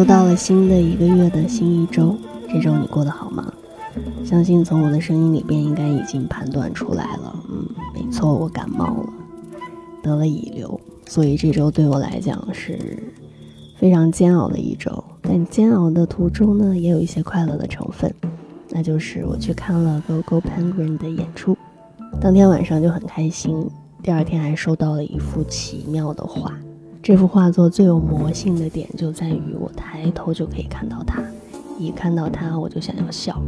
[0.00, 2.16] 又到了新的一个月的新一周，
[2.48, 3.52] 这周你过得好吗？
[4.24, 9.12] 相信从我的声音里边应该已经判断出来了，嗯，没错，我感冒了，
[10.02, 12.78] 得了乙流，所以这周对我来讲是
[13.76, 15.04] 非常煎熬的一周。
[15.20, 18.10] 但煎熬的途中呢，也有一些快乐的成分，
[18.70, 21.54] 那就是我去看了 Go Go Penguin 的演出，
[22.22, 23.68] 当天晚上就很开心，
[24.02, 26.54] 第二天还收到了一幅奇妙的画。
[27.02, 31.22] 这幅画作最有魔性的点就在于，我抬头就可以看到它，
[31.78, 33.38] 一看到它我就想要笑，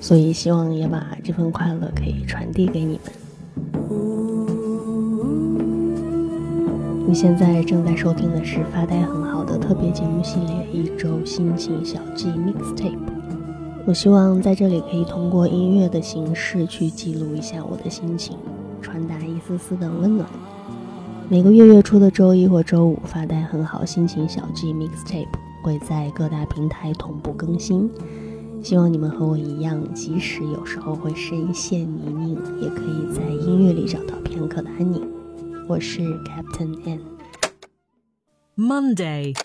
[0.00, 3.12] 所以希望也把这份快乐可以传递给你们。
[7.06, 12.92] 你现在正在收听的是发呆很好的特别节目系列《一周心情小记 Mixtape》。
[13.84, 18.38] 我希望在这里可以通过音乐的形式去记录一下我的心情，
[18.80, 20.26] 传达一丝丝的温暖。
[21.28, 25.26] 每个月月初的周一或周五，发呆很好心情小记 Mixtape
[25.68, 27.90] 会在各大平台同步更新。
[28.62, 35.06] 希望你们和我一样，即使有时候会深陷泥泞，也可以在音乐里找到片刻的安宁。
[35.68, 37.00] 我是 Captain N。
[38.56, 39.36] Monday.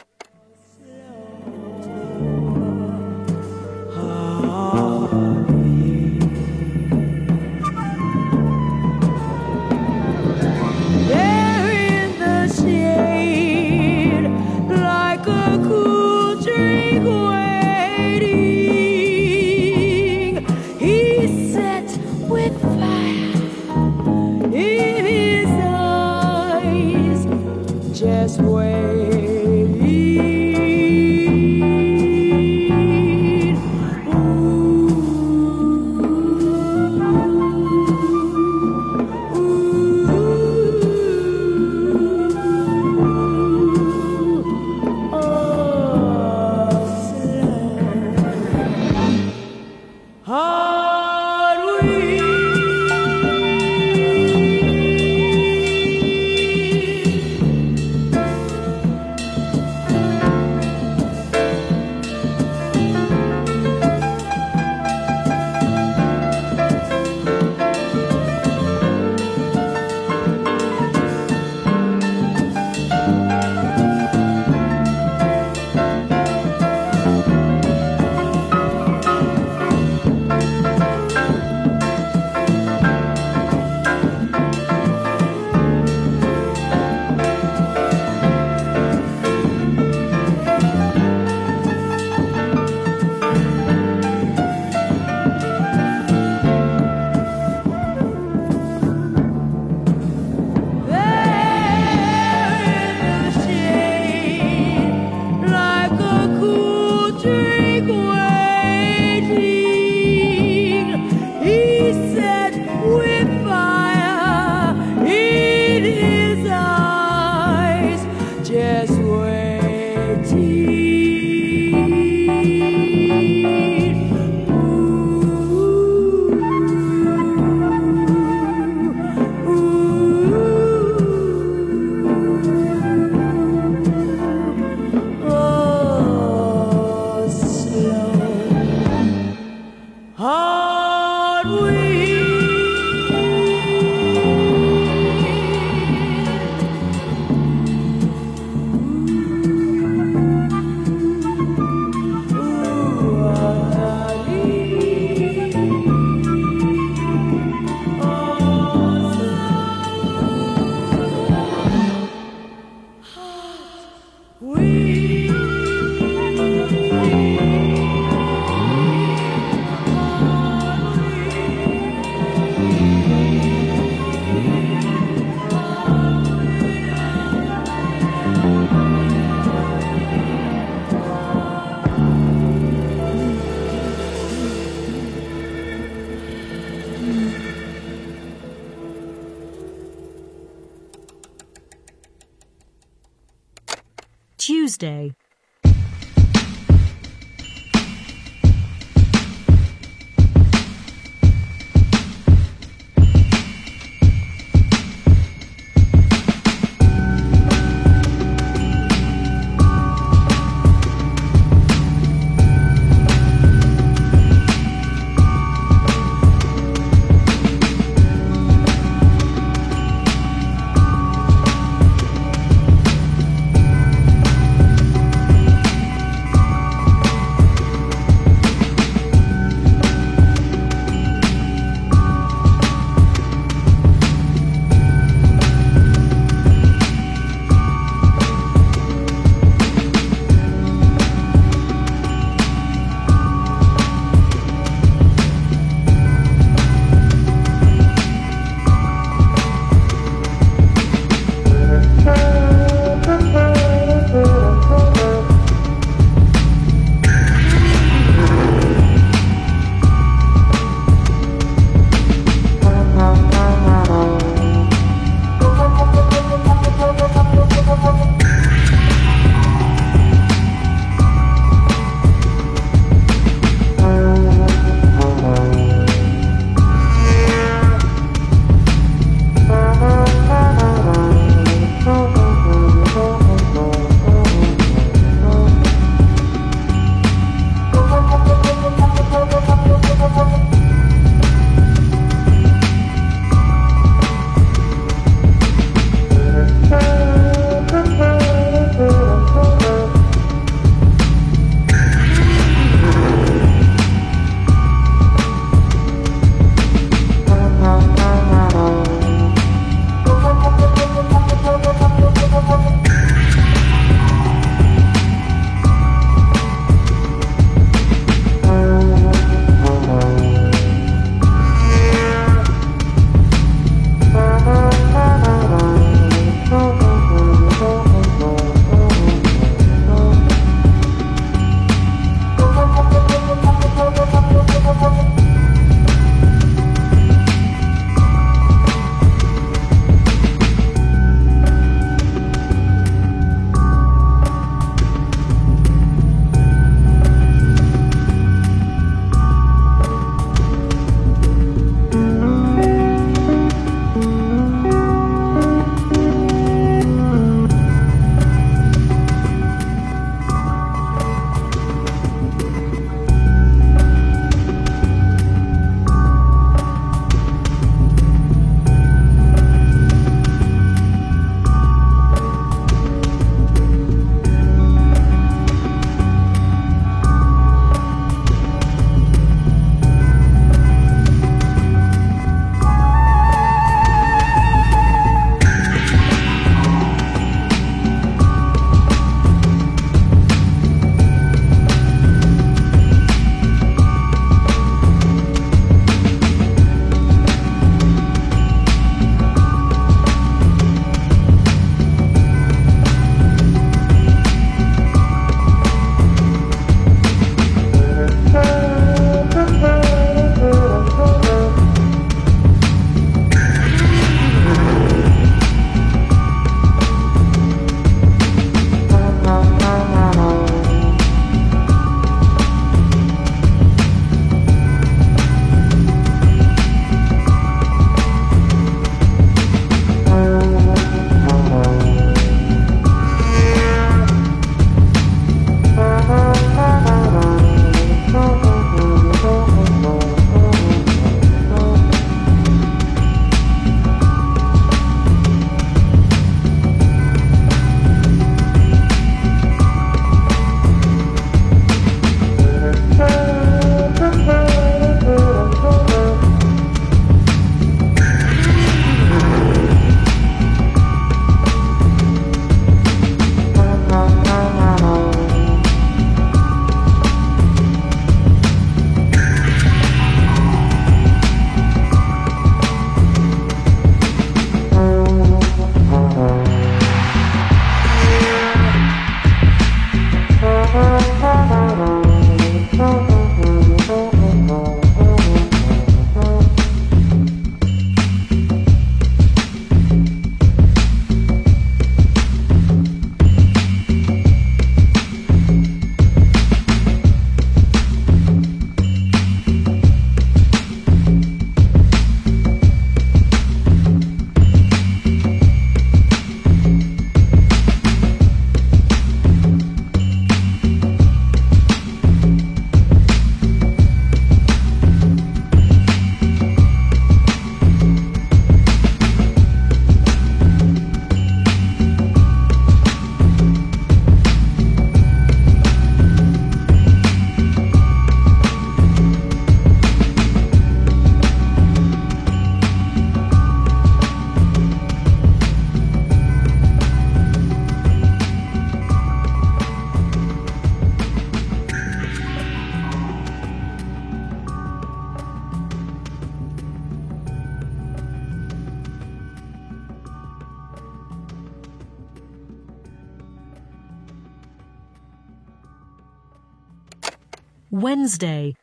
[558.04, 558.54] Wednesday.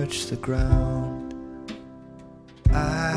[0.00, 1.32] Touch the ground.
[2.70, 3.15] I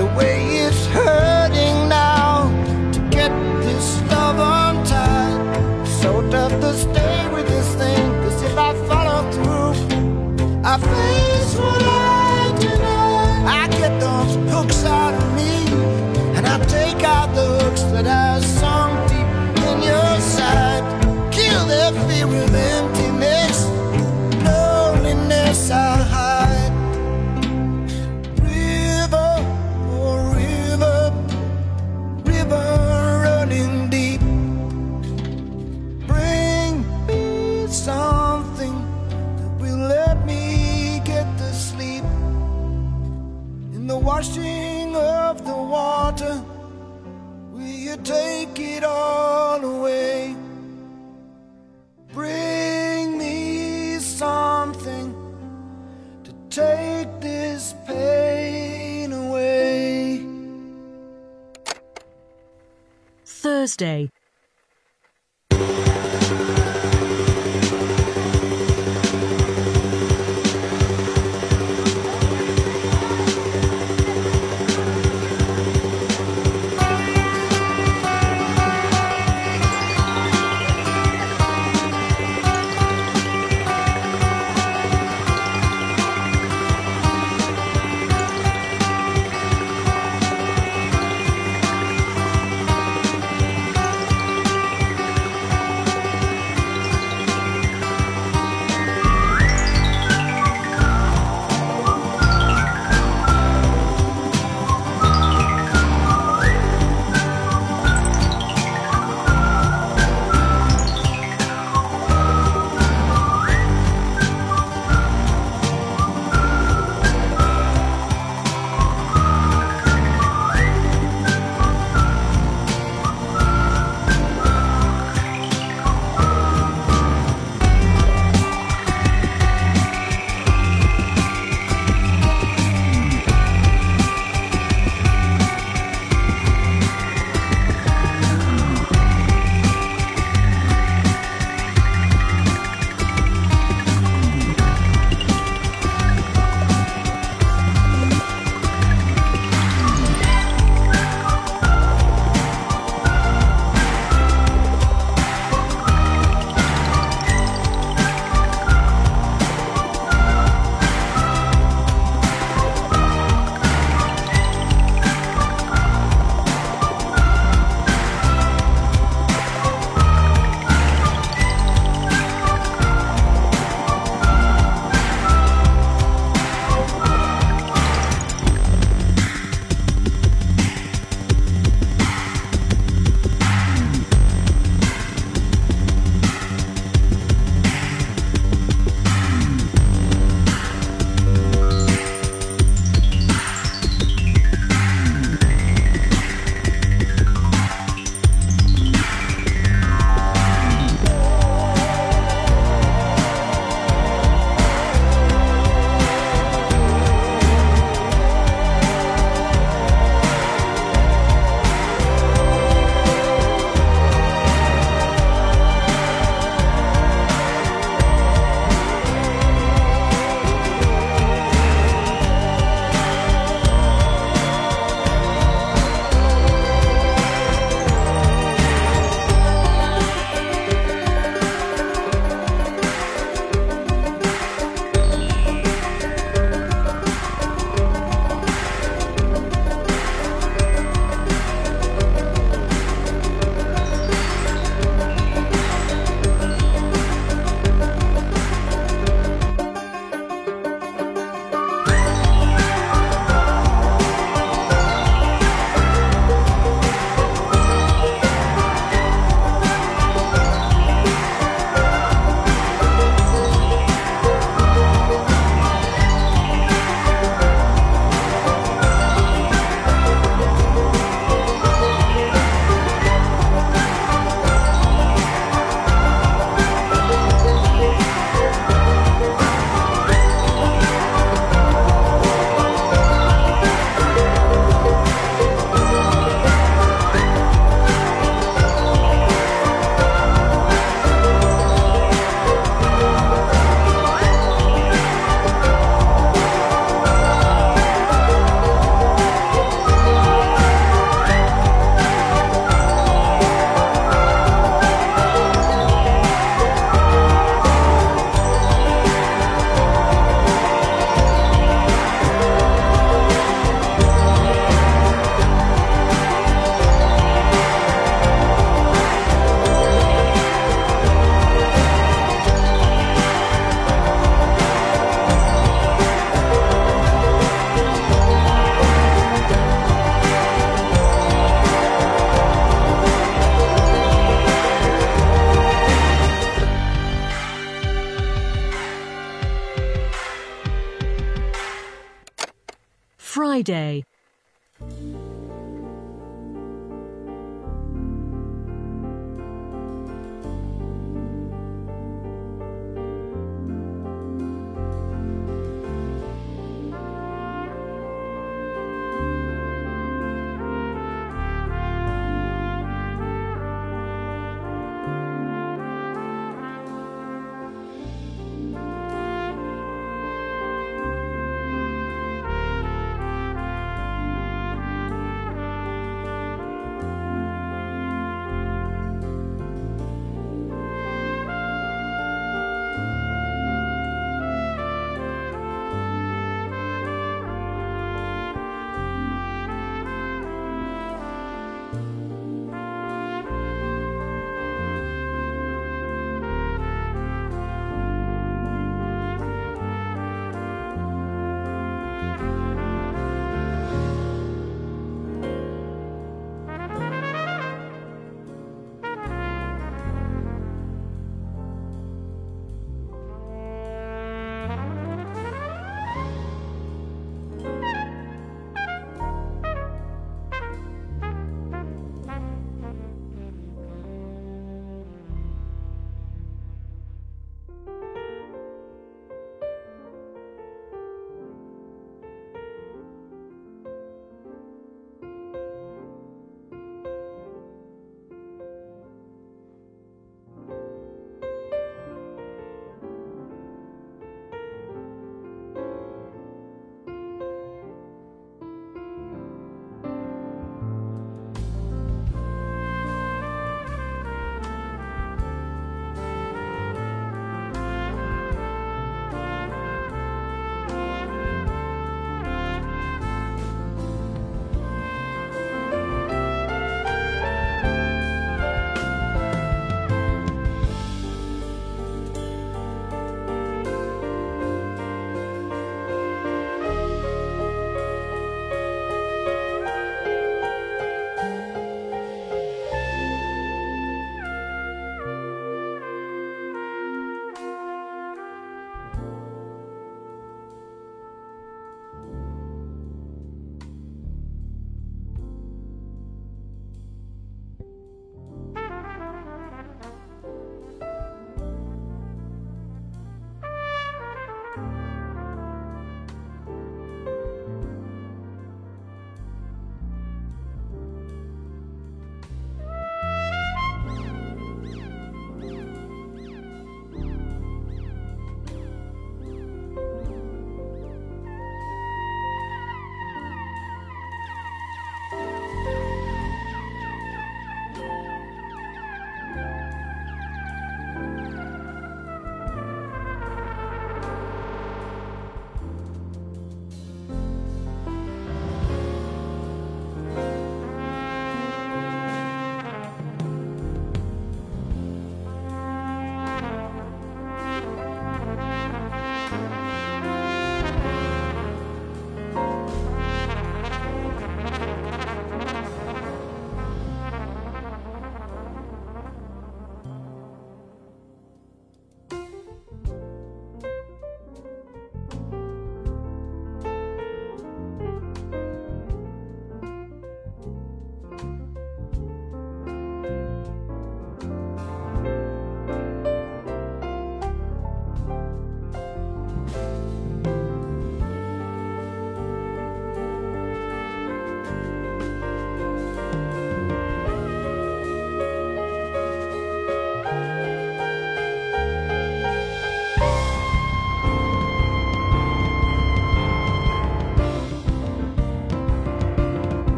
[0.00, 0.39] the way
[63.60, 64.08] Thursday.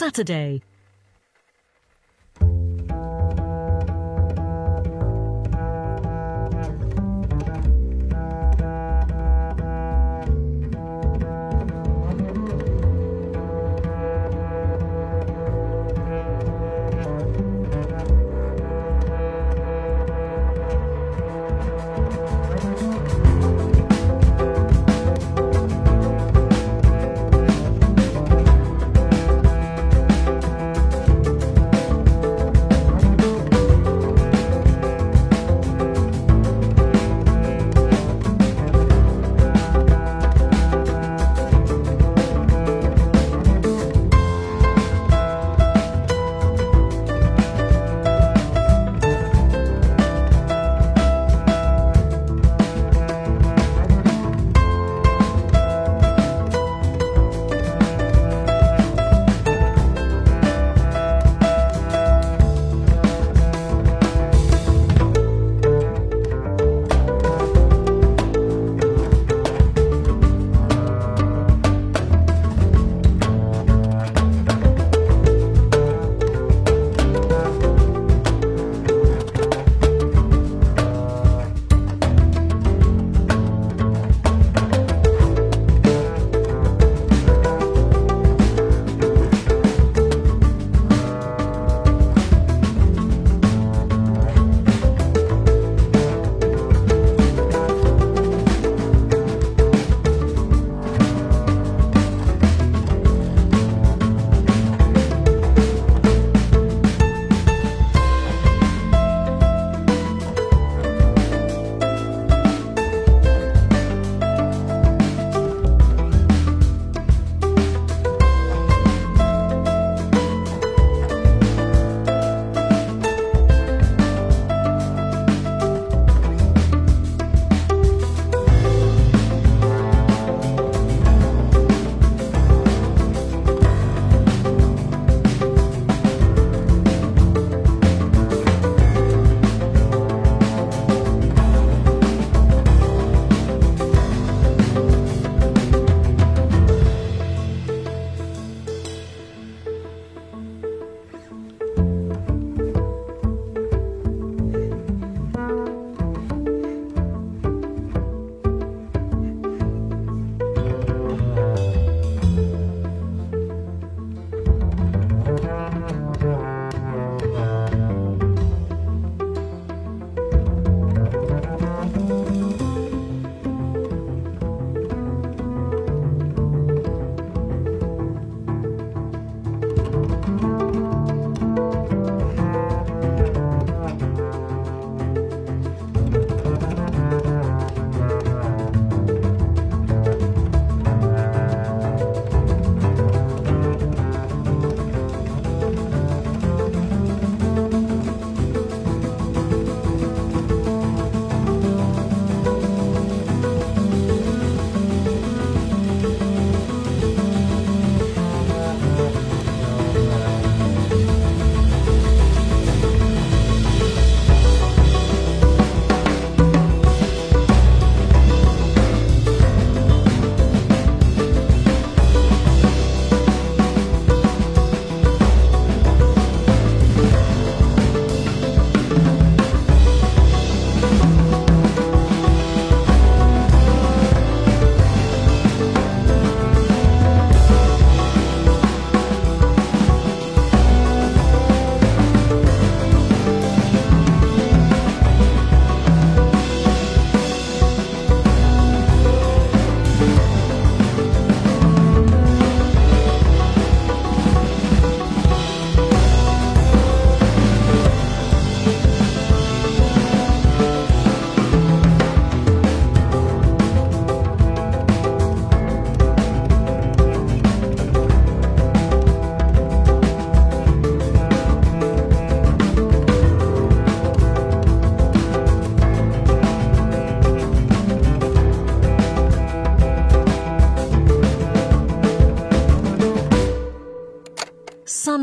[0.00, 0.62] Saturday,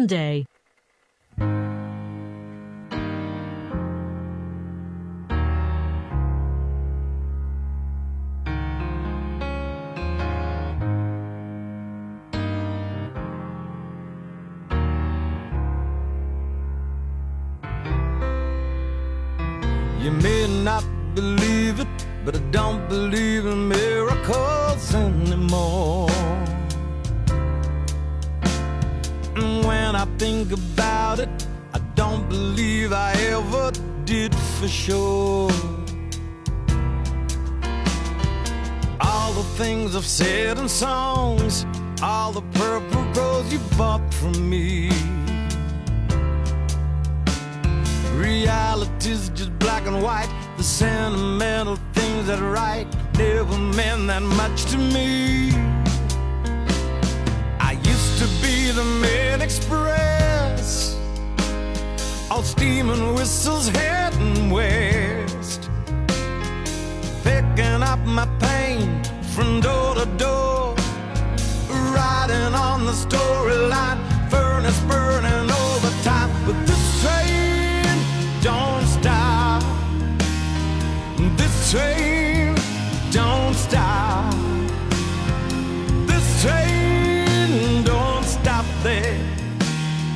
[0.07, 0.45] Sunday,
[40.67, 41.65] in songs,
[42.03, 44.89] all the purple rose you bought from me.
[48.15, 50.29] Reality's just black and white.
[50.57, 52.87] The sentimental things that write
[53.17, 55.51] never meant that much to me.
[57.69, 60.97] I used to be the main express,
[62.29, 65.69] all steam and whistles heading west,
[67.23, 69.01] picking up my pain
[69.33, 70.56] from door to door,
[72.07, 73.99] riding on the storyline,
[74.29, 76.29] furnace burning overtime.
[76.45, 77.95] But this train
[78.41, 79.63] don't stop.
[81.39, 82.55] This train
[83.11, 84.33] don't stop.
[86.09, 89.19] This train don't stop there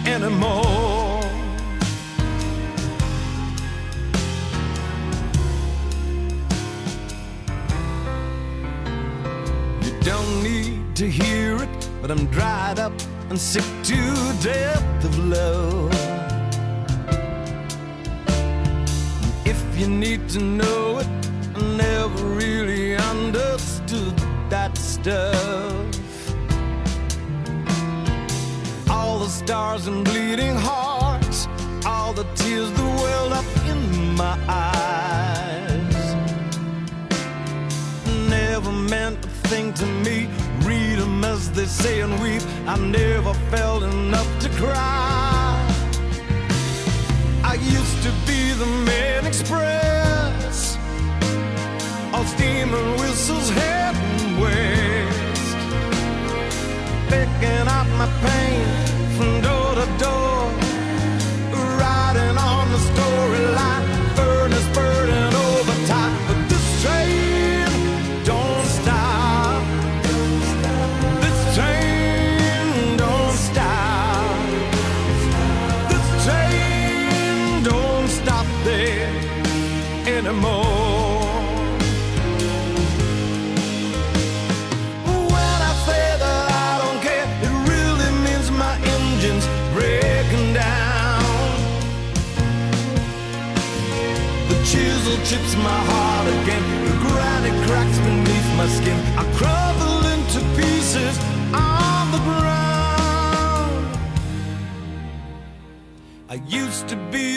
[0.05, 1.21] anymore.
[9.83, 11.50] You don't need to hear
[12.01, 12.93] but I'm dried up
[13.29, 13.95] and sick to
[14.41, 15.93] death of love.
[19.45, 21.07] If you need to know it,
[21.55, 24.17] I never really understood
[24.49, 25.35] that stuff.
[28.89, 31.47] All the stars and bleeding hearts,
[31.85, 36.15] all the tears that welled up in my eyes.
[38.27, 40.27] Never meant a thing to me.
[40.91, 42.41] Read 'em as they say and weep.
[42.67, 44.90] I never felt enough to cry.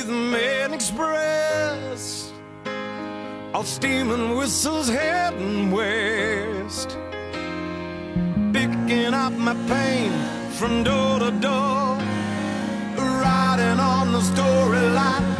[0.07, 2.31] The Main express.
[3.55, 6.99] All steam and whistles heading west.
[8.53, 10.13] Picking up my pain
[10.59, 11.97] from door to door.
[12.99, 15.34] Riding on the storyline.